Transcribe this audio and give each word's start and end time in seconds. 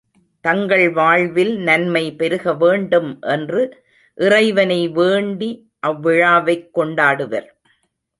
தங்கள் 0.45 0.85
வாழ்வில் 0.91 1.59
நன்மை 1.59 2.11
பெருக 2.11 2.53
வேண்டும் 2.53 3.19
என்று 3.21 3.61
இறைவனை 4.17 4.87
வேண்டி 4.89 5.49
அவ்விழாவைக் 5.87 6.65
கொண்டாடுவர். 6.73 7.47